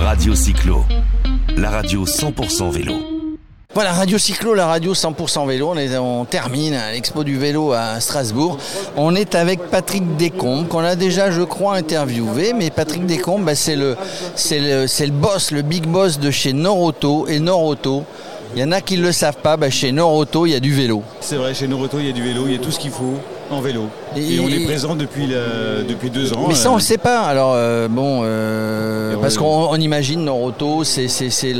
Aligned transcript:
Radio 0.00 0.34
Cyclo, 0.34 0.84
la 1.56 1.70
radio 1.70 2.04
100% 2.04 2.70
vélo. 2.70 2.94
Voilà, 3.74 3.92
Radio 3.92 4.18
Cyclo, 4.18 4.54
la 4.54 4.66
radio 4.66 4.94
100% 4.94 5.46
vélo. 5.46 5.68
On, 5.70 5.76
est- 5.76 5.96
on 5.96 6.24
termine 6.24 6.76
l'expo 6.92 7.22
du 7.22 7.38
vélo 7.38 7.72
à 7.72 8.00
Strasbourg. 8.00 8.58
On 8.96 9.14
est 9.14 9.34
avec 9.34 9.60
Patrick 9.70 10.16
Descombes, 10.16 10.66
qu'on 10.68 10.80
a 10.80 10.96
déjà, 10.96 11.30
je 11.30 11.42
crois, 11.42 11.76
interviewé. 11.76 12.52
Mais 12.52 12.70
Patrick 12.70 13.06
Descombes, 13.06 13.44
bah, 13.44 13.54
c'est 13.54 13.76
le, 13.76 13.96
c'est 14.34 14.58
le, 14.60 14.86
c'est 14.88 15.06
le 15.06 15.12
boss, 15.12 15.52
le 15.52 15.62
big 15.62 15.86
boss 15.86 16.18
de 16.18 16.30
chez 16.30 16.52
Norauto. 16.52 17.26
Et 17.28 17.38
Norauto, 17.38 18.04
il 18.56 18.60
y 18.60 18.64
en 18.64 18.72
a 18.72 18.80
qui 18.80 18.96
ne 18.96 19.02
le 19.02 19.12
savent 19.12 19.36
pas, 19.38 19.56
bah, 19.56 19.70
chez 19.70 19.92
Norauto, 19.92 20.46
il 20.46 20.50
y 20.52 20.56
a 20.56 20.60
du 20.60 20.72
vélo. 20.74 21.02
C'est 21.20 21.36
vrai, 21.36 21.54
chez 21.54 21.68
Noroto, 21.68 21.98
il 22.00 22.06
y 22.06 22.10
a 22.10 22.12
du 22.12 22.22
vélo, 22.22 22.42
il 22.46 22.52
y 22.52 22.56
a 22.56 22.58
tout 22.58 22.72
ce 22.72 22.80
qu'il 22.80 22.90
faut 22.90 23.14
en 23.50 23.60
vélo. 23.60 23.88
Et- 24.16 24.34
Et, 24.36 24.40
on 24.40 24.48
est 24.48 24.64
présent 24.64 24.94
depuis, 24.94 25.26
la- 25.26 25.82
depuis 25.86 26.10
deux 26.10 26.32
ans. 26.32 26.46
Mais 26.48 26.54
ça, 26.54 26.68
euh, 26.68 26.72
on 26.72 26.74
le 26.76 26.80
sait 26.80 26.98
pas. 26.98 27.20
Alors, 27.22 27.52
euh, 27.54 27.88
bon, 27.88 28.22
euh, 28.24 29.16
parce 29.20 29.36
qu'on 29.36 29.68
on 29.70 29.76
imagine 29.76 30.24
Norauto, 30.24 30.84
c'est 30.84 31.08
c'est- 31.08 31.54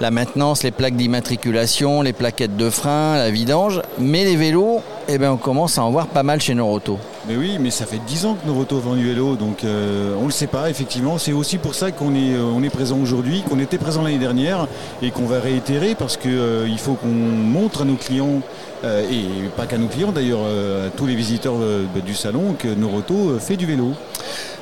la 0.00 0.10
maintenance, 0.10 0.62
les 0.62 0.70
plaques 0.70 0.96
d'immatriculation, 0.96 2.02
les 2.02 2.12
plaquettes 2.12 2.56
de 2.56 2.70
frein, 2.70 3.16
la 3.16 3.30
vidange. 3.30 3.80
Mais 3.98 4.24
les 4.24 4.36
vélos, 4.36 4.80
eh 5.08 5.18
ben, 5.18 5.30
on 5.32 5.36
commence 5.36 5.78
à 5.78 5.84
en 5.84 5.90
voir 5.90 6.06
pas 6.08 6.22
mal 6.22 6.40
chez 6.40 6.54
Norauto. 6.54 6.98
Mais 7.28 7.36
oui, 7.36 7.58
mais 7.60 7.70
ça 7.70 7.84
fait 7.84 8.00
10 8.06 8.24
ans 8.24 8.34
que 8.40 8.46
Noroto 8.46 8.78
vend 8.78 8.94
du 8.94 9.06
vélo, 9.06 9.36
donc 9.36 9.62
euh, 9.62 10.14
on 10.16 10.22
ne 10.22 10.26
le 10.26 10.32
sait 10.32 10.46
pas, 10.46 10.70
effectivement. 10.70 11.18
C'est 11.18 11.32
aussi 11.32 11.58
pour 11.58 11.74
ça 11.74 11.92
qu'on 11.92 12.14
est, 12.14 12.32
euh, 12.32 12.42
on 12.42 12.62
est 12.62 12.70
présent 12.70 12.98
aujourd'hui, 12.98 13.42
qu'on 13.42 13.58
était 13.58 13.76
présent 13.76 14.02
l'année 14.02 14.18
dernière 14.18 14.66
et 15.02 15.10
qu'on 15.10 15.26
va 15.26 15.38
réitérer 15.38 15.94
parce 15.94 16.16
qu'il 16.16 16.78
faut 16.78 16.94
qu'on 16.94 17.08
montre 17.08 17.82
à 17.82 17.84
nos 17.84 17.96
clients, 17.96 18.40
euh, 18.84 19.02
et 19.10 19.48
pas 19.56 19.66
qu'à 19.66 19.76
nos 19.76 19.88
clients 19.88 20.10
d'ailleurs, 20.10 20.40
euh, 20.42 20.88
à 20.88 20.90
tous 20.90 21.06
les 21.06 21.14
visiteurs 21.14 21.56
euh, 21.60 21.84
du 22.04 22.14
salon, 22.14 22.54
que 22.58 22.68
Noroto 22.68 23.32
euh, 23.32 23.38
fait 23.38 23.56
du 23.56 23.66
vélo. 23.66 23.92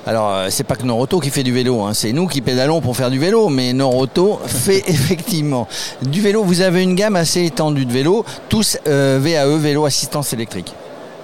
Alors, 0.09 0.33
euh, 0.33 0.47
c'est 0.51 0.63
pas 0.63 0.77
que 0.77 0.85
Norauto 0.85 1.19
qui 1.19 1.31
fait 1.31 1.43
du 1.43 1.53
vélo, 1.53 1.83
hein, 1.83 1.93
c'est 1.93 2.13
nous 2.13 2.29
qui 2.29 2.41
pédalons 2.41 2.81
pour 2.81 2.97
faire 2.97 3.11
du 3.11 3.19
vélo, 3.19 3.49
mais 3.49 3.73
Norauto 3.73 4.39
fait 4.47 4.85
effectivement 4.89 5.67
du 6.01 6.21
vélo. 6.21 6.45
Vous 6.45 6.61
avez 6.61 6.85
une 6.85 6.95
gamme 6.95 7.17
assez 7.17 7.45
étendue 7.45 7.87
de 7.87 7.93
vélos, 7.93 8.25
tous 8.49 8.79
euh, 8.87 9.19
VAE, 9.21 9.59
vélo 9.59 9.85
assistance 9.85 10.33
électrique. 10.33 10.73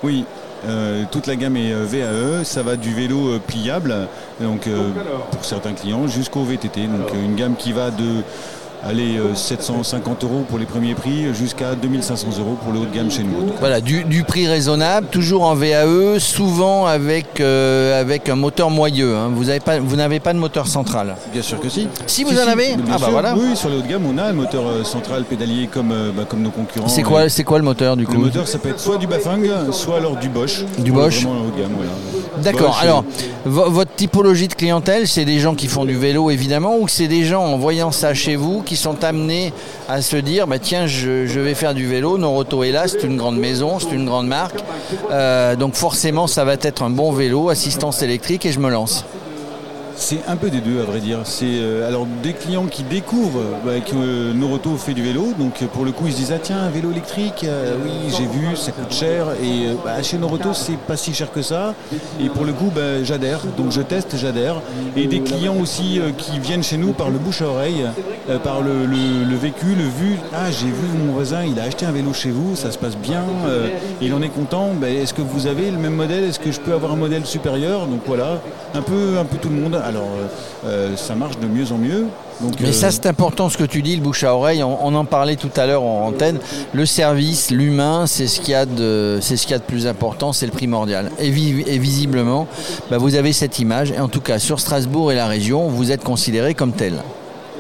Oui, 0.03 0.25
euh, 0.67 1.05
toute 1.11 1.27
la 1.27 1.37
gamme 1.37 1.57
est 1.57 1.73
euh, 1.73 1.85
VAE, 1.85 2.45
ça 2.45 2.63
va 2.63 2.77
du 2.77 2.95
vélo 2.95 3.29
euh, 3.29 3.41
pliable, 3.45 3.95
donc 4.41 4.67
euh, 4.67 4.91
pour 5.31 5.45
certains 5.45 5.73
clients, 5.73 6.07
jusqu'au 6.07 6.45
VTT. 6.45 6.87
Donc 6.87 7.13
une 7.15 7.35
gamme 7.35 7.57
qui 7.57 7.73
va 7.73 7.91
de 7.91 8.23
allez, 8.85 9.17
euh, 9.19 9.35
750 9.35 10.25
euros 10.25 10.45
pour 10.49 10.59
les 10.59 10.65
premiers 10.67 10.95
prix 10.95 11.35
jusqu'à 11.35 11.75
2500 11.75 12.29
euros 12.39 12.57
pour 12.63 12.73
le 12.73 12.81
haut 12.81 12.85
de 12.85 12.95
gamme 12.95 13.11
chez 13.11 13.23
nous. 13.23 13.53
Voilà, 13.61 13.81
du, 13.81 14.05
du 14.05 14.25
prix 14.25 14.47
raisonnable, 14.47 15.07
toujours 15.11 15.45
en 15.45 15.55
VAE, 15.55 16.19
souvent 16.19 16.87
avec, 16.87 17.41
euh, 17.41 18.01
avec 18.01 18.29
un 18.29 18.37
moteur 18.37 18.71
moyeux. 18.71 19.15
hein. 19.17 19.31
Vous 19.35 19.49
avez 19.49 19.61
pas- 19.61 19.79
vous 19.79 19.97
n'avez 19.97 20.21
pas 20.21 20.33
de 20.33 20.39
moteur 20.39 20.67
central. 20.67 21.17
Bien 21.33 21.43
sûr 21.43 21.61
que 21.61 21.69
si. 21.69 21.89
Si 22.07 22.25
vous 22.25 22.39
en 22.39 22.47
avez 22.49 22.75
Ah 22.91 22.99
bah 22.99 23.09
voilà. 23.11 23.35
Oui, 23.35 23.57
sur 23.57 23.69
le 23.69 23.77
haut 23.79 23.83
de 23.83 23.89
gamme, 23.89 24.03
on 24.07 24.19
a 24.19 24.29
le 24.29 24.35
moteur 24.35 24.65
euh, 24.67 24.85
central 24.85 25.25
pédalier 25.25 25.69
comme, 25.73 25.93
euh, 25.93 26.11
bah, 26.17 26.25
comme 26.29 26.43
nos 26.43 26.51
concurrents. 26.51 26.89
C'est 26.89 27.03
quoi, 27.03 27.25
Et 27.27 27.29
c'est 27.29 27.45
quoi 27.45 27.59
le 27.59 27.65
moteur 27.65 27.97
du 27.97 28.07
coup 28.07 28.15
Le 28.15 28.19
moteur, 28.19 28.49
ça 28.49 28.59
peut 28.59 28.69
être 28.71 28.81
soit 28.81 28.99
du 28.99 29.07
Bafang, 29.07 29.73
soit 29.73 29.97
alors 29.97 30.17
du 30.17 30.29
Bosch. 30.29 30.65
Du 30.79 30.93
Bosch. 30.93 31.23
Voilà. 31.25 31.91
D'accord, 32.43 32.79
alors 32.83 33.05
euh, 33.47 33.49
vo- 33.51 33.71
votre 33.71 33.95
typologie 33.95 34.49
de 34.49 34.55
clientèle, 34.55 35.07
c'est 35.07 35.25
des 35.25 35.39
gens 35.39 35.55
qui 35.55 35.69
font 35.69 35.85
du 35.85 35.95
vélo 35.97 36.31
évidemment, 36.31 36.77
ou 36.79 36.89
c'est 36.89 37.07
des 37.09 37.25
gens 37.25 37.45
en 37.45 37.57
voyant 37.57 37.93
ça 37.93 38.15
chez 38.15 38.37
vous 38.37 38.63
qui 38.63 38.72
sont 38.77 39.05
amenés 39.05 39.53
à 39.89 40.03
se 40.03 40.17
dire 40.17 40.47
bah 40.47 40.59
tiens 40.59 40.87
je, 40.87 41.41
vais 41.41 41.55
faire 41.55 41.75
du 41.75 41.87
vélo, 41.87 42.19
Noroto 42.19 42.65
est 42.65 42.73
là, 42.73 42.89
c'est 42.89 43.05
une 43.05 43.17
grande 43.17 43.39
maison, 43.39 43.79
c'est 43.79 43.95
une 43.95 44.07
grande 44.07 44.27
marque, 44.27 44.61
Euh, 45.11 45.57
donc 45.57 45.75
forcément 45.75 46.27
ça 46.27 46.45
va 46.45 46.55
être 46.55 46.83
un 46.83 46.91
bon 46.91 47.13
vélo, 47.13 47.49
assistance 47.49 48.03
électrique 48.03 48.47
et 48.47 48.53
je 48.53 48.61
me 48.61 48.71
lance. 48.71 49.05
C'est 50.03 50.19
un 50.27 50.35
peu 50.35 50.51
des 50.51 50.61
deux 50.61 50.81
à 50.81 50.83
vrai 50.83 50.99
dire. 50.99 51.21
C'est 51.23 51.45
euh, 51.47 51.87
alors 51.87 52.09
des 52.25 52.33
clients 52.33 52.67
qui 52.67 52.83
découvrent 52.83 53.45
bah, 53.65 53.79
que 53.79 53.95
euh, 53.95 54.35
Noroto 54.35 54.77
fait 54.77 54.95
du 54.95 55.03
vélo, 55.03 55.29
donc 55.39 55.63
euh, 55.63 55.67
pour 55.67 55.85
le 55.85 55.93
coup 55.93 56.09
ils 56.09 56.13
se 56.13 56.17
disent 56.17 56.33
ah 56.35 56.41
tiens 56.43 56.59
un 56.59 56.71
vélo 56.71 56.91
électrique, 56.91 57.47
oui 57.85 57.93
j'ai 58.11 58.27
vu, 58.27 58.57
ça 58.57 58.73
coûte 58.73 58.93
cher. 58.93 59.29
Et 59.41 59.69
bah, 59.85 60.03
chez 60.03 60.19
Noroto 60.19 60.55
c'est 60.55 60.77
pas 60.77 60.97
si 60.97 61.15
cher 61.15 61.31
que 61.31 61.41
ça. 61.41 61.77
Et 62.21 62.29
pour 62.29 62.45
le 62.45 62.53
coup 62.53 62.73
bah, 62.75 63.05
j'adhère, 63.05 63.43
donc 63.57 63.71
je 63.71 63.81
teste, 63.81 64.17
j'adhère. 64.17 64.61
Et 64.97 65.07
des 65.07 65.21
clients 65.21 65.57
aussi 65.57 66.01
qui 66.19 66.41
viennent 66.41 66.65
chez 66.65 66.79
nous 66.79 66.93
par 66.95 67.09
le 67.09 67.19
bouche 67.19 67.41
à 67.43 67.47
oreille, 67.47 67.87
par 68.43 68.61
le, 68.61 68.85
vécu, 69.37 69.67
le 69.67 69.85
vu, 69.85 70.19
ah 70.35 70.51
j'ai 70.51 70.67
vu 70.67 70.99
mon 70.99 71.13
voisin 71.13 71.45
il 71.45 71.61
a 71.61 71.63
acheté 71.63 71.87
un 71.87 71.93
vélo 71.93 72.13
chez 72.13 72.31
vous, 72.31 72.57
ça 72.57 72.73
se 72.73 72.79
passe 72.79 72.97
bien, 72.97 73.23
il 74.01 74.13
en 74.15 74.21
est 74.21 74.31
content, 74.31 74.71
Bah, 74.75 74.91
est-ce 74.91 75.15
que 75.15 75.23
vous 75.23 75.47
avez 75.47 75.71
le 75.71 75.79
même 75.79 75.95
modèle, 75.95 76.25
est-ce 76.25 76.41
que 76.41 76.51
je 76.51 76.59
peux 76.59 76.73
avoir 76.73 76.91
un 76.91 76.97
modèle 76.97 77.25
supérieur, 77.25 77.87
donc 77.87 78.01
voilà, 78.05 78.41
un 78.75 78.83
peu, 78.83 79.19
un 79.21 79.25
peu 79.25 79.37
tout 79.37 79.49
le 79.49 79.55
monde. 79.55 79.81
Alors, 79.93 80.09
euh, 80.65 80.67
euh, 80.93 80.97
ça 80.97 81.15
marche 81.15 81.39
de 81.39 81.47
mieux 81.47 81.71
en 81.73 81.79
mieux. 81.79 82.07
Donc, 82.41 82.55
Mais 82.61 82.69
euh, 82.71 82.73
ça, 82.73 82.91
c'est 82.91 83.07
important 83.07 83.49
ce 83.49 83.57
que 83.57 83.65
tu 83.65 83.83
dis, 83.83 83.95
le 83.95 84.03
bouche 84.03 84.25
à 84.25 84.35
oreille. 84.35 84.63
On, 84.63 84.79
on 84.85 84.95
en 84.95 85.05
parlait 85.05 85.37
tout 85.37 85.51
à 85.57 85.67
l'heure 85.67 85.83
en 85.83 86.07
antenne. 86.09 86.39
Le 86.73 86.87
service, 86.87 87.51
l'humain, 87.51 88.07
c'est 88.07 88.27
ce 88.27 88.41
qu'il 88.41 88.51
y 88.51 88.55
a 88.55 88.67
de, 88.67 89.19
c'est 89.21 89.37
ce 89.37 89.43
qu'il 89.43 89.53
y 89.53 89.55
a 89.55 89.59
de 89.59 89.65
plus 89.65 89.87
important, 89.87 90.33
c'est 90.33 90.47
le 90.47 90.53
primordial. 90.53 91.11
Et, 91.19 91.31
vi- 91.31 91.63
et 91.67 91.79
visiblement, 91.79 92.47
bah, 92.91 92.99
vous 92.99 93.15
avez 93.15 93.33
cette 93.33 93.59
image. 93.59 93.93
Et 93.93 94.01
en 94.01 94.09
tout 94.09 94.21
cas, 94.21 94.39
sur 94.39 94.59
Strasbourg 94.61 95.13
et 95.13 95.15
la 95.15 95.27
région, 95.27 95.69
vous 95.69 95.93
êtes 95.93 96.03
considéré 96.03 96.55
comme 96.55 96.73
tel. 96.73 96.95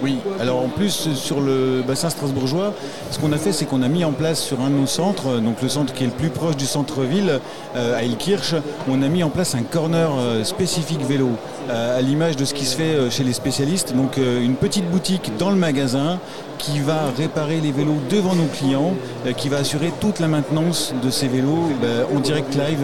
Oui, 0.02 0.18
alors 0.40 0.58
en 0.58 0.68
plus 0.68 1.10
sur 1.14 1.40
le 1.40 1.82
bassin 1.86 2.10
strasbourgeois, 2.10 2.74
ce 3.10 3.18
qu'on 3.18 3.32
a 3.32 3.38
fait 3.38 3.52
c'est 3.52 3.66
qu'on 3.66 3.82
a 3.82 3.88
mis 3.88 4.04
en 4.04 4.12
place 4.12 4.40
sur 4.40 4.60
un 4.60 4.70
de 4.70 4.74
nos 4.74 4.86
centres, 4.86 5.28
euh, 5.28 5.40
donc 5.40 5.62
le 5.62 5.68
centre 5.68 5.92
qui 5.94 6.02
est 6.04 6.06
le 6.06 6.12
plus 6.12 6.30
proche 6.30 6.56
du 6.56 6.66
centre-ville, 6.66 7.40
euh, 7.76 7.98
à 7.98 8.02
Ilkirch, 8.02 8.54
on 8.90 9.00
a 9.02 9.08
mis 9.08 9.22
en 9.22 9.30
place 9.30 9.54
un 9.54 9.62
corner 9.62 10.10
euh, 10.18 10.44
spécifique 10.44 11.02
vélo, 11.06 11.30
euh, 11.70 11.98
à 11.98 12.02
l'image 12.02 12.36
de 12.36 12.44
ce 12.44 12.54
qui 12.54 12.64
se 12.64 12.76
fait 12.76 13.10
chez 13.10 13.24
les 13.24 13.32
spécialistes. 13.32 13.94
Donc 13.94 14.16
une 14.16 14.56
petite 14.56 14.90
boutique 14.90 15.30
dans 15.38 15.50
le 15.50 15.56
magasin 15.56 16.18
qui 16.58 16.78
va 16.78 17.10
réparer 17.16 17.60
les 17.60 17.72
vélos 17.72 17.98
devant 18.08 18.34
nos 18.34 18.46
clients, 18.46 18.92
qui 19.36 19.48
va 19.48 19.58
assurer 19.58 19.92
toute 20.00 20.20
la 20.20 20.28
maintenance 20.28 20.94
de 21.02 21.10
ces 21.10 21.26
vélos 21.26 21.70
euh, 21.82 22.04
en 22.14 22.20
direct 22.20 22.54
live 22.54 22.78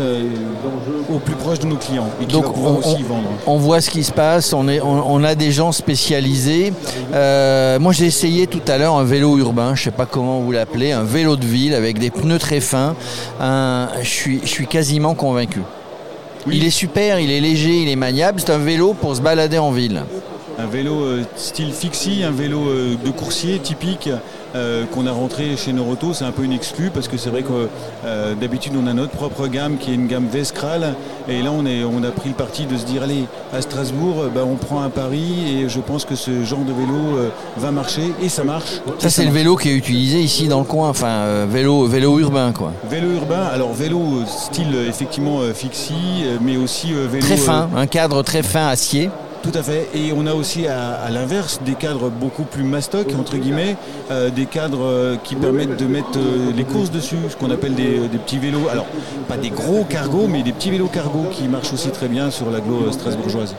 au 1.13 1.19
plus 1.19 1.35
proche 1.35 1.61
de 1.61 1.67
nos 1.67 1.77
clients 1.77 2.09
et 2.21 2.27
qui 2.27 2.41
va 2.41 2.49
pouvoir 2.49 2.75
on, 2.75 2.79
aussi 2.79 3.03
vendre. 3.03 3.29
on 3.47 3.57
voit 3.57 3.81
ce 3.81 3.91
qui 3.91 4.03
se 4.03 4.13
passe, 4.13 4.53
on, 4.53 4.69
est, 4.69 4.81
on, 4.81 5.13
on 5.13 5.23
a 5.23 5.35
des 5.35 5.53
gens 5.53 5.71
spécialisés. 5.73 6.73
Euh, 7.13 7.79
moi 7.79 7.93
j'ai 7.93 8.07
essayé 8.07 8.47
tout 8.47 8.61
à 8.69 8.77
l'heure 8.77 8.97
un 8.97 9.05
vélo 9.05 9.39
urbain, 9.39 9.75
je 9.75 9.85
sais 9.85 9.91
pas 9.91 10.07
comment 10.07 10.41
vous 10.41 10.53
l'appelez, 10.53 10.93
un 10.93 11.05
vélo 11.05 11.37
de 11.37 11.45
ville 11.47 11.75
avec 11.75 11.99
des 11.99 12.11
pneus 12.11 12.39
très 12.39 12.61
fins. 12.61 12.95
Un- 13.41 13.89
je, 14.03 14.09
suis, 14.09 14.41
je 14.43 14.49
suis 14.49 14.67
quasiment 14.67 15.15
convaincu. 15.15 15.61
Oui. 16.47 16.59
Il 16.59 16.65
est 16.65 16.71
super, 16.71 17.19
il 17.21 17.31
est 17.31 17.41
léger, 17.41 17.83
il 17.83 17.89
est 17.89 17.97
maniable, 17.97 18.41
c'est 18.41 18.53
un 18.53 18.59
vélo 18.59 18.95
pour 18.95 19.17
se 19.17 19.21
balader 19.21 19.59
en 19.59 19.71
ville. 19.71 20.03
Un 20.59 20.67
vélo 20.67 21.03
euh, 21.05 21.23
style 21.37 21.73
fixie, 21.73 22.23
un 22.25 22.31
vélo 22.31 22.69
euh, 22.69 22.97
de 23.05 23.11
coursier 23.11 23.59
typique 23.59 24.11
euh, 24.55 24.85
qu'on 24.87 25.07
a 25.07 25.13
rentré 25.13 25.57
chez 25.57 25.73
Noroto. 25.73 26.13
C'est 26.15 26.25
un 26.25 26.33
peu 26.33 26.45
une 26.45 26.53
exclue 26.53 26.91
parce 26.93 27.09
que 27.09 27.17
c'est 27.17 27.31
vrai 27.31 27.43
que 27.43 27.69
euh, 28.05 28.35
d'habitude 28.35 28.73
on 28.83 28.87
a 28.87 28.93
notre 28.93 29.13
propre 29.13 29.47
gamme 29.47 29.77
qui 29.79 29.91
est 29.91 29.95
une 29.95 30.07
gamme 30.07 30.27
Vescral. 30.27 30.95
Et 31.29 31.43
là 31.43 31.51
on, 31.53 31.67
est, 31.67 31.85
on 31.85 32.03
a 32.03 32.11
pris 32.11 32.31
le 32.31 32.35
parti 32.35 32.67
de 32.67 32.77
se 32.77 32.85
dire 32.85 33.03
allez 33.03 33.25
à 33.53 33.61
Strasbourg 33.61 34.23
euh, 34.23 34.29
bah, 34.35 34.43
on 34.47 34.57
prend 34.57 34.83
un 34.83 34.91
pari 34.91 35.59
et 35.63 35.69
je 35.69 35.81
pense 35.81 36.05
que 36.05 36.15
ce 36.15 36.45
genre 36.45 36.65
de 36.65 36.73
vélo 36.73 37.17
euh, 37.17 37.29
va 37.57 37.71
marcher 37.71 38.13
et 38.23 38.29
ça 38.29 38.45
marche. 38.45 38.81
Ça 38.99 39.11
c'est 39.11 39.25
le 39.25 39.33
vélo 39.33 39.57
qui 39.57 39.71
est 39.71 39.75
utilisé 39.75 40.21
ici 40.21 40.49
dans 40.49 40.61
le 40.61 40.65
coin, 40.65 40.89
enfin 40.89 41.45
vélo, 41.47 41.87
vélo 41.87 42.19
urbain 42.19 42.53
quoi. 42.53 42.73
Vélo 42.91 43.11
urbain, 43.13 43.45
alors 43.53 43.73
vélo 43.73 44.01
style 44.27 44.75
effectivement 44.89 45.41
fixie, 45.55 46.25
mais 46.41 46.57
aussi 46.57 46.93
vélo 46.93 47.21
Très 47.21 47.37
fin, 47.37 47.69
un 47.77 47.87
cadre 47.87 48.23
très 48.23 48.43
fin 48.43 48.69
acier. 48.69 49.11
Tout 49.43 49.53
à 49.55 49.63
fait. 49.63 49.89
Et 49.95 50.13
on 50.17 50.27
a 50.27 50.35
aussi 50.35 50.67
à, 50.67 51.09
l'inverse 51.11 51.61
des 51.65 51.75
cadres 51.75 52.11
beaucoup 52.11 52.43
plus 52.43 52.65
mastoc, 52.65 53.15
entre 53.19 53.37
guillemets, 53.37 53.77
euh, 54.11 54.31
des 54.31 54.47
cadres 54.47 54.85
euh, 54.85 55.17
qui 55.23 55.37
permettent 55.37 55.77
de 55.77 55.87
mettre 55.87 56.19
euh, 56.19 56.53
les 56.57 56.65
courses 56.65 56.91
dessus, 56.91 57.17
ce 57.29 57.37
qu'on 57.37 57.51
appelle 57.51 57.75
des, 57.75 58.01
petits 58.25 58.39
vélos. 58.39 58.69
Alors, 58.71 58.87
pas 59.29 59.37
des 59.37 59.51
gros 59.51 59.85
cargos, 59.85 60.27
mais 60.29 60.43
des 60.43 60.53
petits 60.53 60.71
vélos 60.71 60.89
cargos 60.89 61.27
qui 61.31 61.47
marchent 61.49 61.73
aussi 61.73 61.91
très 61.91 62.09
bien 62.09 62.31
sur 62.31 62.51
l'agglo 62.51 62.91
strasbourgeoise. 62.91 63.55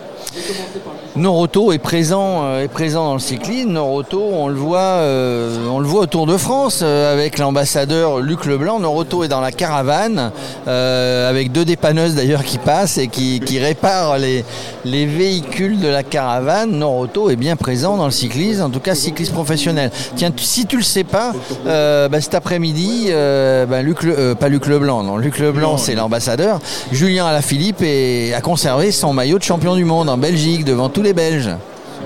Noroto 1.16 1.72
est 1.72 1.80
présent, 1.80 2.60
est 2.60 2.68
présent 2.68 3.06
dans 3.06 3.14
le 3.14 3.20
cyclisme. 3.20 3.72
Noroto, 3.72 4.22
on 4.22 4.48
le 4.48 4.56
voit, 4.56 4.80
euh, 4.80 5.68
on 5.70 5.80
le 5.80 5.88
voit 5.88 6.02
au 6.02 6.06
Tour 6.06 6.28
de 6.28 6.38
France 6.38 6.82
avec 6.82 7.40
l'ambassadeur 7.40 8.20
Luc 8.20 8.46
Leblanc. 8.46 8.80
Noroto 8.80 9.24
est 9.24 9.28
dans 9.28 9.42
la 9.42 9.52
caravane 9.52 10.32
avec 10.68 11.52
deux 11.52 11.66
dépanneuses 11.66 12.16
d'ailleurs 12.16 12.44
qui 12.44 12.58
passent 12.58 12.98
et 12.98 13.08
qui, 13.08 13.40
qui 13.40 13.60
réparent 13.60 14.18
les, 14.18 14.46
les 14.86 15.06
véhicules 15.06 15.69
de 15.78 15.88
la 15.88 16.04
caravane. 16.04 16.72
Noroto 16.72 17.30
est 17.30 17.36
bien 17.36 17.56
présent 17.56 17.98
dans 17.98 18.06
le 18.06 18.12
cyclisme, 18.12 18.64
en 18.64 18.70
tout 18.70 18.80
cas 18.80 18.96
cyclisme 18.96 19.34
professionnel. 19.34 19.92
Tiens, 20.16 20.32
si 20.38 20.66
tu 20.66 20.78
le 20.78 20.84
sais 20.84 21.04
pas, 21.04 21.34
euh, 21.68 22.08
bah, 22.10 22.22
cet 22.22 22.36
après-midi, 22.36 23.08
euh, 23.10 23.66
bah, 23.66 23.82
Luc, 23.82 24.04
Le- 24.04 24.18
euh, 24.18 24.36
pas 24.36 24.50
Luc 24.50 24.68
Leblanc, 24.68 25.04
non, 25.04 25.18
Luc 25.18 25.40
Leblanc 25.40 25.78
c'est 25.78 25.96
l'ambassadeur. 25.96 26.60
Julien 26.92 27.26
Alaphilippe 27.28 27.82
est- 27.82 28.34
a 28.34 28.42
conservé 28.42 28.92
son 28.92 29.14
maillot 29.14 29.38
de 29.38 29.44
champion 29.44 29.76
du 29.76 29.86
monde 29.86 30.10
en 30.10 30.18
Belgique 30.18 30.66
devant 30.66 30.90
tous 30.90 31.02
les 31.02 31.14
Belges. 31.14 31.50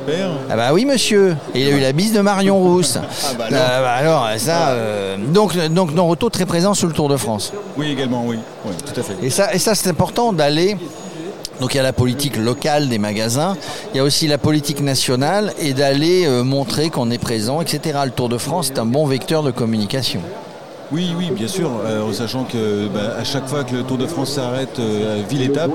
Super. 0.06 0.32
Ah 0.50 0.56
bah 0.58 0.70
oui 0.74 0.84
monsieur. 0.86 1.36
Et 1.56 1.62
il 1.62 1.68
a 1.68 1.78
eu 1.78 1.80
la 1.80 1.94
bise 1.94 2.12
de 2.14 2.20
Marion 2.20 2.58
Rousse. 2.60 2.98
bah 3.38 3.46
alors. 3.46 3.62
Ah 3.64 3.82
bah 3.82 3.92
alors, 3.94 4.28
ça. 4.38 4.70
euh, 4.70 5.16
donc 5.18 5.56
donc 5.70 5.94
Noroto 5.94 6.30
très 6.30 6.46
présent 6.46 6.74
sur 6.74 6.88
le 6.88 6.94
Tour 6.94 7.08
de 7.08 7.16
France. 7.16 7.54
Oui, 7.78 7.92
également, 7.92 8.24
oui. 8.26 8.38
Oui, 8.66 8.74
tout 8.86 9.00
à 9.00 9.04
fait. 9.04 9.14
Et 9.22 9.30
ça 9.30 9.54
et 9.54 9.60
ça 9.60 9.76
c'est 9.76 9.90
important 9.90 10.34
d'aller 10.34 10.76
Donc 11.64 11.76
il 11.76 11.78
y 11.78 11.80
a 11.80 11.84
la 11.84 11.94
politique 11.94 12.36
locale 12.36 12.90
des 12.90 12.98
magasins, 12.98 13.56
il 13.94 13.98
y 13.98 14.00
a 14.02 14.04
aussi 14.04 14.28
la 14.28 14.38
politique 14.38 14.82
nationale 14.82 15.54
et 15.62 15.72
d'aller 15.72 16.26
euh, 16.26 16.44
montrer 16.44 16.90
qu'on 16.90 17.10
est 17.10 17.18
présent, 17.18 17.62
etc. 17.62 18.00
Le 18.04 18.12
Tour 18.12 18.28
de 18.28 18.38
France 18.38 18.70
est 18.70 18.80
un 18.80 18.86
bon 18.86 19.06
vecteur 19.06 19.44
de 19.44 19.52
communication. 19.52 20.20
Oui, 20.94 21.16
oui, 21.18 21.32
bien 21.32 21.48
sûr, 21.48 21.72
euh, 21.88 22.08
en 22.08 22.14
sachant 22.14 22.44
que 22.44 22.88
bah, 22.88 23.16
à 23.20 23.24
chaque 23.24 23.48
fois 23.48 23.64
que 23.64 23.74
le 23.74 23.82
Tour 23.82 23.98
de 23.98 24.06
France 24.06 24.34
s'arrête 24.34 24.78
euh, 24.78 25.24
à 25.24 25.28
ville-étape, 25.28 25.72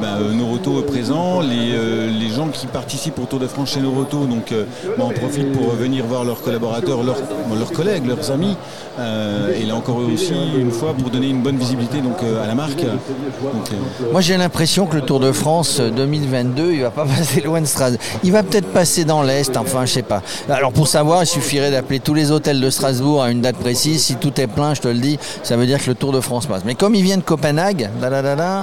bah, 0.00 0.18
euh, 0.20 0.32
Noroto 0.32 0.80
est 0.80 0.86
présent. 0.86 1.40
Les, 1.40 2.26
gens 2.36 2.48
qui 2.48 2.66
participent 2.66 3.18
au 3.20 3.24
Tour 3.24 3.38
de 3.38 3.46
France 3.46 3.70
chez 3.70 3.80
Noroto 3.80 4.26
donc, 4.26 4.52
bah, 4.98 5.04
en 5.04 5.10
profitent 5.10 5.52
pour 5.52 5.70
venir 5.70 6.04
voir 6.04 6.24
leurs 6.24 6.42
collaborateurs, 6.42 6.98
leurs, 7.02 7.72
collègues, 7.72 8.06
leurs 8.06 8.30
amis. 8.30 8.56
et 8.98 9.64
là 9.64 9.74
encore 9.76 9.98
aussi, 9.98 10.34
une 10.58 10.72
fois, 10.72 10.92
pour 10.92 11.08
donner 11.08 11.28
une 11.28 11.40
bonne 11.40 11.56
visibilité 11.56 11.98
à 12.42 12.46
la 12.46 12.54
marque. 12.54 12.84
Moi 14.12 14.20
j'ai 14.20 14.36
l'impression 14.36 14.86
que 14.86 14.96
le 14.96 15.02
Tour 15.02 15.20
de 15.20 15.32
France 15.32 15.80
2022, 15.80 16.72
il 16.72 16.82
va 16.82 16.90
pas 16.90 17.04
passer 17.16 17.40
loin 17.40 17.60
de 17.60 17.66
Strasbourg. 17.66 18.00
Il 18.24 18.32
va 18.32 18.42
peut-être 18.42 18.68
passer 18.72 19.04
dans 19.04 19.22
l'Est, 19.22 19.56
enfin 19.56 19.86
je 19.86 19.92
sais 19.92 20.02
pas. 20.02 20.22
Alors 20.50 20.72
pour 20.72 20.88
savoir, 20.88 21.22
il 21.22 21.26
suffirait 21.26 21.70
d'appeler 21.70 22.00
tous 22.00 22.14
les 22.14 22.32
hôtels 22.32 22.60
de 22.60 22.68
Strasbourg 22.68 23.22
à 23.22 23.30
une 23.30 23.40
date 23.40 23.56
précise. 23.56 24.02
Si 24.02 24.16
tout 24.16 24.38
est 24.40 24.48
plein, 24.56 24.74
je 24.74 24.80
te 24.80 24.88
le 24.88 24.98
dis, 24.98 25.18
ça 25.44 25.56
veut 25.56 25.66
dire 25.66 25.80
que 25.80 25.88
le 25.88 25.94
Tour 25.94 26.12
de 26.12 26.20
France 26.20 26.46
passe. 26.46 26.62
Mais 26.64 26.74
comme 26.74 26.94
il 26.96 27.02
vient 27.02 27.18
de 27.18 27.22
Copenhague, 27.22 27.90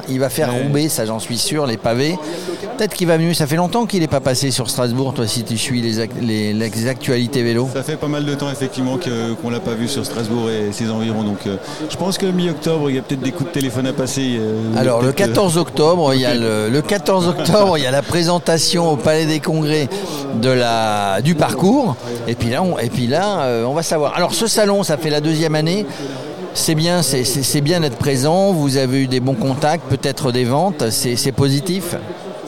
il 0.09 0.19
va 0.19 0.29
faire 0.29 0.51
Roubaix, 0.51 0.89
ça 0.89 1.05
j'en 1.05 1.19
suis 1.19 1.37
sûr, 1.37 1.65
les 1.65 1.77
pavés. 1.77 2.17
Peut-être 2.77 2.95
qu'il 2.95 3.07
va 3.07 3.17
mieux. 3.17 3.33
Ça 3.33 3.45
fait 3.45 3.55
longtemps 3.55 3.85
qu'il 3.85 3.99
n'est 4.01 4.07
pas 4.07 4.19
passé 4.19 4.49
sur 4.49 4.69
Strasbourg, 4.69 5.13
toi, 5.13 5.27
si 5.27 5.43
tu 5.43 5.57
suis 5.57 5.81
les, 5.81 6.53
les, 6.53 6.87
actualités 6.87 7.43
vélo. 7.43 7.69
Ça 7.73 7.83
fait 7.83 7.95
pas 7.95 8.07
mal 8.07 8.25
de 8.25 8.33
temps, 8.33 8.49
effectivement, 8.49 8.97
qu'on 8.97 9.49
ne 9.49 9.53
l'a 9.53 9.59
pas 9.59 9.73
vu 9.73 9.87
sur 9.87 10.05
Strasbourg 10.05 10.49
et 10.49 10.71
ses 10.71 10.89
environs. 10.89 11.23
Donc, 11.23 11.45
euh, 11.45 11.57
je 11.89 11.95
pense 11.95 12.17
que 12.17 12.25
mi-octobre, 12.25 12.89
il 12.89 12.95
y 12.95 12.99
a 12.99 13.03
peut-être 13.03 13.21
des 13.21 13.31
coups 13.31 13.49
de 13.49 13.53
téléphone 13.53 13.87
à 13.87 13.93
passer. 13.93 14.37
Euh, 14.39 14.75
Alors, 14.75 15.03
le 15.03 15.11
14 15.11 15.57
octobre, 15.57 16.13
il 16.15 16.21
y 16.21 16.25
a 16.25 16.33
le, 16.33 16.81
14 16.81 17.27
octobre, 17.27 17.77
il 17.77 17.83
y 17.83 17.87
a 17.87 17.91
la 17.91 18.01
présentation 18.01 18.91
au 18.91 18.97
Palais 18.97 19.25
des 19.25 19.39
Congrès 19.39 19.87
de 20.41 20.49
la, 20.49 21.21
du 21.21 21.35
parcours. 21.35 21.95
Et 22.27 22.35
puis 22.35 23.07
là, 23.07 23.41
euh, 23.41 23.65
on 23.65 23.73
va 23.73 23.83
savoir. 23.83 24.15
Alors, 24.15 24.33
ce 24.33 24.47
salon, 24.47 24.83
ça 24.83 24.97
fait 24.97 25.09
la 25.09 25.21
deuxième 25.21 25.55
année. 25.55 25.85
C'est 26.53 26.75
bien, 26.75 27.01
c'est 27.01 27.61
bien 27.61 27.79
d'être 27.79 27.97
présent. 27.97 28.53
Vous 28.53 28.77
avez 28.77 29.03
eu 29.03 29.07
des 29.07 29.19
bons 29.19 29.33
contacts, 29.33 29.87
peut-être 29.89 30.31
des 30.31 30.43
ventes. 30.43 30.89
C'est 30.91 31.31
positif 31.31 31.95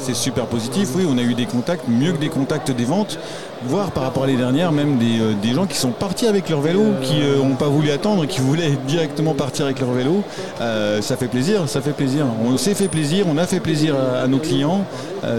c'est 0.06 0.14
super 0.14 0.46
positif. 0.46 0.90
Oui, 0.96 1.06
on 1.10 1.18
a 1.18 1.22
eu 1.22 1.34
des 1.34 1.46
contacts, 1.46 1.88
mieux 1.88 2.12
que 2.12 2.18
des 2.18 2.30
contacts 2.30 2.70
des 2.70 2.86
ventes 2.86 3.18
voir 3.64 3.92
par 3.92 4.04
rapport 4.04 4.24
à 4.24 4.28
l'année 4.28 4.38
dernière 4.38 4.72
même 4.72 4.98
des, 4.98 5.20
euh, 5.20 5.34
des, 5.42 5.54
gens 5.54 5.66
qui 5.66 5.78
sont 5.78 5.92
partis 5.92 6.28
avec 6.28 6.50
leur 6.50 6.62
vélo, 6.62 6.84
qui 7.02 7.20
n'ont 7.20 7.54
euh, 7.54 7.56
pas 7.58 7.68
voulu 7.68 7.92
attendre, 7.92 8.26
qui 8.26 8.40
voulaient 8.40 8.74
directement 8.88 9.34
partir 9.34 9.66
avec 9.66 9.80
leur 9.80 9.92
vélo. 9.92 10.24
Euh, 10.62 11.02
ça 11.02 11.16
fait 11.18 11.28
plaisir, 11.28 11.68
ça 11.68 11.82
fait 11.82 11.92
plaisir. 11.92 12.26
On 12.46 12.58
s'est 12.58 12.76
fait 12.76 12.88
plaisir, 12.88 13.26
on 13.30 13.38
a 13.38 13.48
fait 13.48 13.60
plaisir 13.60 13.96
à, 13.96 14.28
nos 14.28 14.40
clients. 14.40 14.86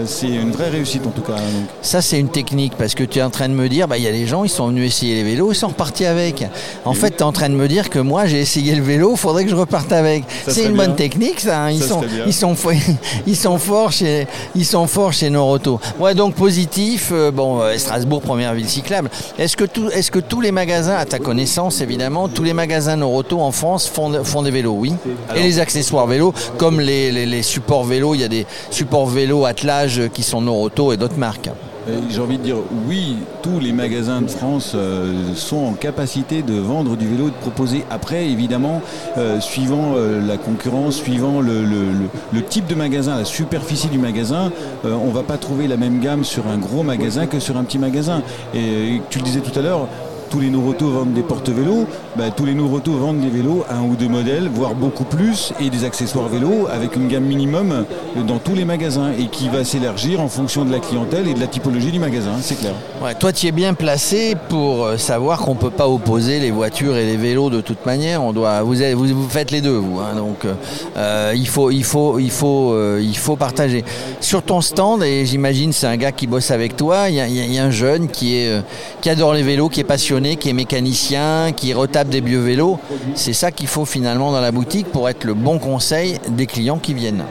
c'est 0.05 0.27
une 0.27 0.51
vraie 0.51 0.69
réussite 0.69 1.05
en 1.07 1.11
tout 1.11 1.21
cas. 1.21 1.35
Ça 1.81 2.01
c'est 2.01 2.19
une 2.19 2.29
technique 2.29 2.73
parce 2.77 2.95
que 2.95 3.03
tu 3.03 3.19
es 3.19 3.21
en 3.21 3.29
train 3.29 3.47
de 3.47 3.53
me 3.53 3.69
dire, 3.69 3.87
bah, 3.87 3.97
il 3.97 4.03
y 4.03 4.07
a 4.07 4.11
des 4.11 4.25
gens, 4.25 4.43
ils 4.43 4.49
sont 4.49 4.67
venus 4.67 4.87
essayer 4.87 5.15
les 5.15 5.23
vélos, 5.23 5.51
ils 5.51 5.55
sont 5.55 5.69
repartis 5.69 6.05
avec. 6.05 6.45
En 6.85 6.93
fait, 6.93 7.11
tu 7.11 7.17
es 7.17 7.23
en 7.23 7.31
train 7.31 7.49
de 7.49 7.55
me 7.55 7.67
dire 7.67 7.89
que 7.89 7.99
moi 7.99 8.25
j'ai 8.25 8.39
essayé 8.39 8.75
le 8.75 8.83
vélo, 8.83 9.11
il 9.13 9.17
faudrait 9.17 9.43
que 9.43 9.49
je 9.49 9.55
reparte 9.55 9.91
avec. 9.91 10.23
C'est 10.47 10.65
une 10.65 10.75
bonne 10.75 10.95
technique 10.95 11.39
ça. 11.39 11.65
Hein. 11.65 11.71
Ils, 11.71 11.83
sont, 11.83 12.01
ils, 12.25 12.33
sont, 12.33 12.55
ils 13.27 13.35
sont 13.35 13.57
forts 13.57 13.91
chez, 13.91 14.27
ils 14.55 14.65
sont 14.65 14.87
forts 14.87 15.13
chez 15.13 15.29
Noroto. 15.29 15.79
Ouais, 15.99 16.15
donc 16.15 16.35
positif. 16.35 17.13
bon, 17.33 17.61
Strasbourg 17.77 18.16
première 18.19 18.53
ville 18.53 18.69
cyclable. 18.69 19.09
Est-ce 19.37 19.55
que, 19.57 20.19
tous 20.19 20.41
les 20.41 20.51
magasins, 20.51 20.95
à 20.95 21.05
ta 21.05 21.19
connaissance 21.19 21.81
évidemment, 21.81 22.27
tous 22.27 22.43
les 22.43 22.53
magasins 22.53 22.97
Noroto 22.97 23.39
en 23.39 23.51
France 23.51 23.87
font, 23.87 24.23
font 24.23 24.41
des 24.41 24.51
vélos, 24.51 24.75
oui 24.77 24.93
Et 25.35 25.43
les 25.43 25.59
accessoires 25.59 26.07
vélos, 26.07 26.33
comme 26.57 26.79
les, 26.79 27.43
supports 27.43 27.83
vélos, 27.83 28.15
il 28.15 28.21
y 28.21 28.23
a 28.23 28.27
des 28.27 28.45
supports 28.71 29.07
vélos 29.07 29.45
attelage 29.45 30.01
qui 30.13 30.23
sont 30.23 30.41
Noroto 30.41 30.93
et 30.93 30.97
d'autres 30.97 31.17
marques. 31.17 31.49
Euh, 31.89 32.01
j'ai 32.09 32.19
envie 32.19 32.37
de 32.37 32.43
dire 32.43 32.57
oui, 32.87 33.17
tous 33.41 33.59
les 33.59 33.71
magasins 33.71 34.21
de 34.21 34.27
France 34.27 34.73
euh, 34.75 35.33
sont 35.35 35.57
en 35.57 35.73
capacité 35.73 36.41
de 36.41 36.53
vendre 36.55 36.97
du 36.97 37.07
vélo 37.07 37.25
de 37.25 37.35
proposer. 37.35 37.85
Après, 37.89 38.27
évidemment, 38.29 38.81
euh, 39.17 39.39
suivant 39.39 39.95
la 39.95 40.37
concurrence, 40.37 40.95
suivant 40.95 41.41
le, 41.41 41.63
le, 41.63 42.43
type 42.43 42.67
de 42.67 42.75
magasin, 42.75 43.17
la 43.17 43.25
superficie 43.25 43.87
du 43.87 43.97
magasin, 43.97 44.51
on 44.83 45.07
ne 45.07 45.11
va 45.11 45.23
pas 45.23 45.37
trouver 45.37 45.67
la 45.67 45.77
même 45.77 45.99
gamme 45.99 46.23
sur 46.23 46.47
un 46.47 46.57
gros 46.57 46.83
magasin 46.83 47.27
que 47.27 47.39
sur 47.39 47.57
un 47.57 47.63
petit 47.63 47.79
magasin. 47.79 48.21
Et 48.53 49.01
tu 49.09 49.19
le 49.19 49.23
disais 49.23 49.41
tout 49.41 49.57
à 49.57 49.61
l'heure, 49.61 49.87
tous 50.29 50.39
les 50.39 50.49
Noroto 50.49 50.89
vendent 50.89 51.13
des 51.13 51.21
porte-vélos, 51.21 51.87
bah, 52.15 52.29
tous 52.35 52.45
les 52.45 52.53
Noroto 52.53 52.91
vendent 52.91 53.19
des 53.19 53.29
vélos, 53.29 53.63
un 53.69 53.81
ou 53.81 53.95
deux 53.95 54.07
modèles, 54.07 54.49
voire 54.53 54.75
beaucoup 54.75 55.03
plus, 55.03 55.53
et 55.59 55.69
des 55.69 55.83
accessoires 55.83 56.27
vélos 56.27 56.67
avec 56.71 56.95
une 56.95 57.07
gamme 57.07 57.25
minimum 57.25 57.85
dans 58.27 58.39
tous 58.39 58.55
les 58.55 58.65
magasins 58.65 59.11
et 59.17 59.27
qui 59.27 59.49
va 59.49 59.63
s'élargir 59.63 60.19
en 60.19 60.27
fonction 60.27 60.65
de 60.65 60.71
la 60.71 60.79
clientèle 60.79 61.27
et 61.27 61.33
de 61.33 61.39
la 61.39 61.47
typologie 61.47 61.91
du 61.91 61.99
magasin, 61.99 62.31
c'est 62.41 62.59
clair. 62.59 62.73
Toi, 63.19 63.31
tu 63.31 63.47
es 63.47 63.51
bien 63.51 63.73
placé 63.73 64.35
pour 64.49 64.85
euh, 64.85 64.97
savoir 64.97 65.39
qu'on 65.39 65.53
ne 65.53 65.59
peut 65.59 65.69
pas 65.69 65.87
opposer 65.87 66.39
les 66.39 66.51
voitures 66.51 66.97
et 66.97 67.05
les 67.05 67.17
vélos 67.17 67.49
de 67.49 67.61
toute 67.61 67.85
manière. 67.85 68.23
On 68.23 68.33
doit, 68.33 68.61
vous, 68.63 68.75
vous, 68.75 69.29
faites 69.29 69.51
les 69.51 69.61
deux, 69.61 69.77
vous. 69.77 69.99
Hein, 69.99 70.15
donc, 70.15 70.45
euh, 70.45 70.53
euh, 70.97 71.33
il, 71.35 71.47
faut, 71.47 71.71
il, 71.71 71.83
faut, 71.83 72.19
il, 72.19 72.31
faut, 72.31 72.75
il 72.99 73.17
faut 73.17 73.35
partager. 73.35 73.83
Sur 74.19 74.43
ton 74.43 74.61
stand, 74.61 75.03
et 75.03 75.25
j'imagine 75.25 75.71
c'est 75.73 75.87
un 75.87 75.97
gars 75.97 76.11
qui 76.11 76.27
bosse 76.27 76.51
avec 76.51 76.75
toi, 76.75 77.09
il 77.09 77.15
y, 77.15 77.53
y, 77.53 77.59
a 77.59 77.63
un 77.63 77.71
jeune 77.71 78.07
qui, 78.07 78.35
est, 78.35 78.61
qui 79.01 79.09
adore 79.09 79.33
les 79.33 79.43
vélos, 79.43 79.69
qui 79.69 79.79
est 79.79 79.85
passionné 79.85 80.16
qui 80.37 80.49
est 80.49 80.53
mécanicien, 80.53 81.51
qui 81.55 81.73
retape 81.73 82.09
des 82.09 82.21
vieux 82.21 82.39
vélos. 82.39 82.79
C'est 83.15 83.33
ça 83.33 83.51
qu'il 83.51 83.67
faut 83.67 83.85
finalement 83.85 84.31
dans 84.31 84.41
la 84.41 84.51
boutique 84.51 84.87
pour 84.87 85.09
être 85.09 85.23
le 85.23 85.33
bon 85.33 85.59
conseil 85.59 86.19
des 86.29 86.47
clients 86.47 86.79
qui 86.79 86.93
viennent. 86.93 87.23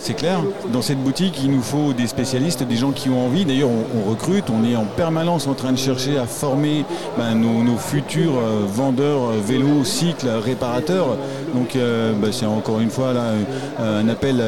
C'est 0.00 0.14
clair. 0.14 0.40
Dans 0.72 0.80
cette 0.80 1.02
boutique, 1.02 1.40
il 1.42 1.50
nous 1.50 1.62
faut 1.62 1.92
des 1.92 2.06
spécialistes, 2.06 2.62
des 2.62 2.76
gens 2.76 2.92
qui 2.92 3.10
ont 3.10 3.26
envie. 3.26 3.44
D'ailleurs, 3.44 3.68
on, 3.68 4.08
recrute, 4.08 4.44
on 4.48 4.64
est 4.64 4.76
en 4.76 4.84
permanence 4.84 5.46
en 5.46 5.54
train 5.54 5.72
de 5.72 5.78
chercher 5.78 6.18
à 6.18 6.26
former 6.26 6.84
ben, 7.18 7.34
nos, 7.34 7.76
futurs 7.76 8.38
euh, 8.38 8.64
vendeurs 8.66 9.30
euh, 9.30 9.40
vélos, 9.44 9.84
cycles, 9.84 10.28
réparateurs. 10.28 11.16
Donc, 11.54 11.74
euh, 11.74 12.12
ben, 12.12 12.30
c'est 12.32 12.46
encore 12.46 12.80
une 12.80 12.90
fois 12.90 13.12
là, 13.12 13.32
un 13.80 14.08
appel 14.08 14.42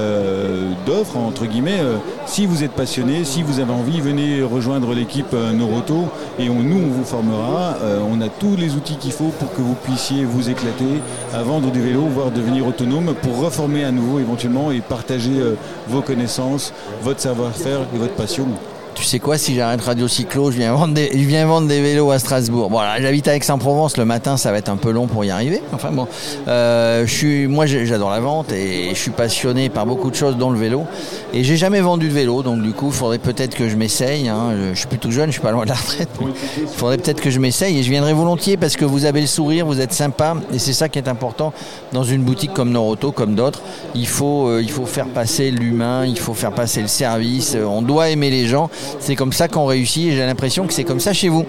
d'offres, 0.87 1.17
entre 1.17 1.47
guillemets. 1.47 1.81
si 2.26 2.46
vous 2.46 2.62
êtes 2.62 2.73
passionné, 2.73 3.25
si 3.25 3.43
vous 3.43 3.61
avez 3.61 3.73
envie, 3.73 4.00
venez 4.00 4.43
rejoindre 4.43 4.94
l'équipe 4.94 5.32
Noroto 5.32 6.08
et 6.38 6.49
nous, 6.49 6.81
on 6.85 6.88
vous 6.88 7.05
formera. 7.05 7.75
on 8.11 8.20
a 8.20 8.29
tous 8.29 8.56
les 8.56 8.75
outils 8.75 8.96
qu'il 8.96 9.12
faut 9.12 9.32
pour 9.38 9.53
que 9.53 9.61
vous 9.61 9.75
puissiez 9.75 10.25
vous 10.25 10.50
éclater 10.50 11.00
à 11.35 11.43
vendre 11.43 11.70
du 11.70 11.81
vélo, 11.81 12.03
voire 12.03 12.31
devenir 12.31 12.67
autonome 12.67 13.14
pour 13.23 13.38
reformer 13.41 13.85
à 13.85 13.91
nouveau 13.91 14.19
éventuellement 14.19 14.70
et 14.70 14.81
partager 14.81 15.40
vos 15.89 16.03
connaissances, 16.03 16.73
votre 17.03 17.21
savoir-faire 17.21 17.81
et 17.95 17.99
votre 17.99 18.15
passion 18.15 18.47
tu 18.95 19.05
sais 19.05 19.19
quoi, 19.19 19.39
si 19.39 19.55
j'arrête 19.55 19.81
Radio 19.81 20.09
Cyclo, 20.09 20.51
je 20.51 20.59
viens 20.59 20.73
vendre 20.73 20.95
des, 20.95 21.11
je 21.13 21.27
viens 21.27 21.47
vendre 21.47 21.69
des 21.69 21.81
vélos 21.81 22.11
à 22.11 22.19
Strasbourg. 22.19 22.70
J'habite 23.01 23.29
à 23.29 23.37
Aix-en-Provence, 23.37 23.97
le 23.97 24.05
matin 24.05 24.37
ça 24.37 24.51
va 24.53 24.59
être 24.59 24.69
un 24.69 24.77
peu 24.77 24.91
long 24.91 25.06
pour 25.06 25.25
y 25.25 25.31
arriver. 25.31 25.63
Enfin 25.73 25.91
bon, 25.91 26.06
euh, 26.49 27.06
je 27.06 27.13
suis, 27.13 27.47
moi 27.47 27.67
j'adore 27.67 28.11
la 28.11 28.20
vente 28.20 28.53
et 28.53 28.91
je 28.91 28.99
suis 28.99 29.11
passionné 29.11 29.69
par 29.69 29.87
beaucoup 29.87 30.11
de 30.11 30.17
choses 30.17 30.37
dont 30.37 30.51
le 30.51 30.59
vélo. 30.59 30.85
Et 31.32 31.44
j'ai 31.44 31.56
jamais 31.56 31.81
vendu 31.81 32.09
de 32.09 32.13
vélo, 32.13 32.43
donc 32.43 32.63
du 32.63 32.73
coup 32.73 32.89
il 32.89 32.93
faudrait 32.93 33.19
peut-être 33.19 33.55
que 33.55 33.69
je 33.69 33.77
m'essaye. 33.77 34.29
Hein. 34.29 34.73
Je, 34.73 34.79
suis 34.79 34.89
plutôt 34.89 35.11
jeune, 35.11 35.27
je 35.27 35.32
suis 35.32 35.41
pas 35.41 35.53
loin 35.53 35.65
de 35.65 35.70
la 35.70 35.77
retraite. 35.77 36.11
Il 36.59 36.67
faudrait 36.67 36.99
peut-être 36.99 37.20
que 37.20 37.31
je 37.31 37.39
m'essaye 37.39 37.79
et 37.79 37.82
je 37.82 37.91
viendrai 37.91 38.13
volontiers 38.13 38.56
parce 38.56 38.77
que 38.77 38.85
vous 38.85 39.05
avez 39.05 39.20
le 39.20 39.27
sourire, 39.27 39.67
vous 39.67 39.81
êtes 39.81 39.93
sympa 39.93 40.37
et 40.53 40.59
c'est 40.59 40.73
ça 40.73 40.89
qui 40.89 40.99
est 40.99 41.09
important 41.09 41.53
dans 41.93 42.05
une 42.05 42.23
boutique 42.23 42.53
comme 42.53 42.70
Noroto, 42.70 43.13
comme 43.13 43.35
d'autres. 43.35 43.63
Il 43.94 44.09
euh, 44.23 44.61
il 44.63 44.70
faut 44.70 44.87
faire 44.87 45.06
passer 45.06 45.51
l'humain, 45.51 46.05
il 46.05 46.19
faut 46.19 46.35
faire 46.35 46.53
passer 46.53 46.82
le 46.82 46.89
service. 46.89 47.56
On 47.56 47.82
doit 47.82 48.11
aimer 48.11 48.31
les 48.31 48.47
gens. 48.47 48.70
C'est 49.01 49.17
comme 49.17 49.32
ça 49.32 49.49
qu'on 49.49 49.67
réussit 49.67 50.08
et 50.08 50.13
j'ai 50.13 50.27
l'impression 50.27 50.67
que 50.67 50.72
c'est 50.72 50.84
comme 50.84 51.01
ça 51.01 51.13
chez 51.13 51.29
vous. 51.29 51.46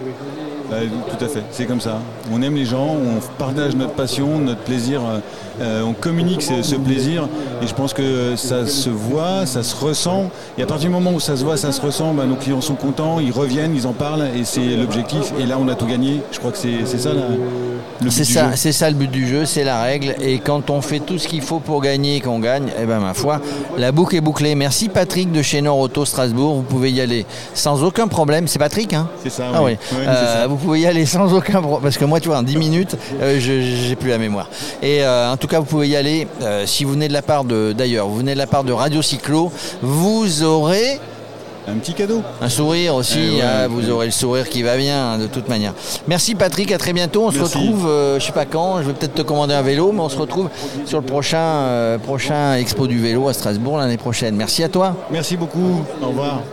Bah, 0.70 0.78
tout 1.10 1.26
à 1.26 1.28
fait, 1.28 1.44
c'est 1.52 1.66
comme 1.66 1.82
ça. 1.82 2.00
On 2.32 2.42
aime 2.42 2.56
les 2.56 2.66
gens, 2.66 2.96
on 2.96 3.20
partage 3.38 3.76
notre 3.76 3.94
passion, 3.94 4.40
notre 4.40 4.62
plaisir, 4.62 5.02
euh, 5.62 5.84
on 5.84 5.94
communique 5.94 6.42
ce, 6.42 6.76
plaisir 6.76 7.28
et 7.62 7.68
je 7.68 7.74
pense 7.74 7.94
que 7.94 8.36
ça 8.36 8.66
se 8.66 8.90
voit, 8.90 9.46
ça 9.46 9.64
se 9.64 9.76
ressent. 9.76 10.32
Et 10.58 10.64
à 10.64 10.66
partir 10.66 10.90
du 10.90 10.94
moment 10.94 11.14
où 11.14 11.20
ça 11.20 11.36
se 11.36 11.44
voit, 11.44 11.58
ça 11.58 11.72
se 11.72 11.82
ressent, 11.82 12.14
bah, 12.14 12.26
nos 12.26 12.36
clients 12.36 12.62
sont 12.62 12.76
contents, 12.76 13.20
ils 13.20 13.32
reviennent, 13.32 13.76
ils 13.76 13.88
en 13.88 13.94
parlent 13.94 14.28
et 14.36 14.44
c'est 14.44 14.76
l'objectif. 14.76 15.34
Et 15.40 15.46
là, 15.46 15.58
on 15.60 15.68
a 15.68 15.76
tout 15.76 15.86
gagné. 15.86 16.22
Je 16.32 16.40
crois 16.40 16.52
que 16.52 16.58
c'est 16.58 16.86
ça 16.86 17.14
là. 17.14 17.24
C'est 18.10 18.24
ça, 18.24 18.56
c'est 18.56 18.72
ça 18.72 18.90
le 18.90 18.96
but 18.96 19.12
du 19.12 19.28
jeu, 19.28 19.46
c'est 19.46 19.64
la 19.64 19.84
règle. 19.84 20.16
Et 20.22 20.40
quand 20.40 20.70
on 20.70 20.82
fait 20.82 21.00
tout 21.00 21.20
ce 21.20 21.28
qu'il 21.28 21.42
faut 21.42 21.60
pour 21.60 21.82
gagner 21.82 22.18
et 22.18 22.22
qu'on 22.22 22.40
gagne, 22.40 22.70
eh 22.82 22.86
ben 22.86 23.00
ma 23.00 23.14
foi, 23.14 23.40
la 23.78 23.92
boucle 23.92 24.16
est 24.16 24.22
bouclée. 24.22 24.56
Merci 24.56 24.90
Patrick 24.90 25.32
de 25.32 25.42
chez 25.42 25.62
Auto 25.68 26.06
Strasbourg. 26.06 26.56
Vous 26.56 26.64
pouvez 26.64 26.92
y 26.92 27.02
aller 27.02 27.26
sans 27.54 27.84
aucun 27.84 28.08
problème. 28.08 28.48
C'est 28.48 28.60
Patrick, 28.60 28.94
hein? 28.94 29.08
C'est 29.24 29.30
ça. 29.30 29.46
Ah 29.54 29.62
oui. 29.64 29.78
Euh, 29.94 30.48
vous 30.50 30.56
pouvez 30.56 30.82
y 30.82 30.88
aller 30.88 31.06
sans 31.06 31.32
aucun 31.34 31.62
problème 31.62 31.82
parce 31.84 31.98
que 31.98 32.06
moi, 32.06 32.20
tu 32.20 32.30
vois, 32.30 32.40
en 32.40 32.44
10 32.44 32.58
minutes, 32.58 32.98
euh, 33.22 33.40
je 33.40 33.62
j'ai 33.62 33.96
plus 33.96 34.10
la 34.10 34.18
mémoire. 34.18 34.50
Et 34.82 35.04
euh, 35.04 35.32
en 35.32 35.38
tout 35.38 35.48
cas, 35.52 35.60
vous 35.60 35.66
pouvez 35.66 35.88
y 35.90 35.96
aller. 35.96 36.28
si 36.66 36.84
vous 36.84 36.94
venez 36.94 37.08
de 37.08 37.14
la 37.14 37.22
part 37.22 37.44
de, 37.44 37.74
d'ailleurs, 37.74 38.08
vous 38.08 38.18
venez 38.18 38.34
de 38.34 38.38
la 38.40 38.48
part 38.48 38.64
de 38.64 38.72
Radio 38.74 39.02
Cyclo, 39.02 39.52
vous 39.82 40.44
aurez 40.44 41.00
un 41.68 41.76
petit 41.76 41.94
cadeau. 41.94 42.24
Un 42.42 42.50
sourire 42.50 42.96
aussi, 42.96 43.20
Eh 43.20 43.36
ouais, 43.36 43.42
hein, 43.44 43.68
vous 43.68 43.82
oui. 43.86 43.92
aurez 43.92 44.06
le 44.08 44.12
sourire 44.12 44.50
qui 44.50 44.64
va 44.64 44.78
bien 44.78 45.12
hein, 45.14 45.18
de 45.20 45.28
toute 45.28 45.48
manière. 45.48 45.74
Merci 46.08 46.34
Patrick, 46.34 46.72
à 46.72 46.78
très 46.80 46.92
bientôt. 46.92 47.26
On 47.28 47.32
se 47.32 47.40
retrouve, 47.40 47.88
euh, 47.88 48.20
je 48.20 48.26
sais 48.26 48.32
pas 48.32 48.46
quand, 48.46 48.82
je 48.82 48.88
vais 48.88 48.94
peut-être 48.94 49.14
te 49.14 49.22
commander 49.22 49.54
un 49.54 49.62
vélo, 49.62 49.92
mais 49.92 50.00
on 50.02 50.10
se 50.10 50.18
retrouve 50.18 50.50
sur 50.86 51.00
le 51.00 51.06
prochain, 51.06 51.38
euh, 51.38 51.98
prochain 52.00 52.56
Expo 52.56 52.88
du 52.88 53.00
vélo 53.00 53.28
à 53.28 53.34
Strasbourg 53.34 53.78
l'année 53.78 53.98
prochaine. 53.98 54.36
Merci 54.36 54.64
à 54.64 54.70
toi. 54.70 54.96
Merci 55.12 55.38
beaucoup. 55.38 55.82
Au 56.02 56.08
revoir. 56.08 56.42